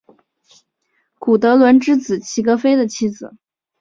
[1.19, 3.37] 古德伦之子齐格菲的妻子。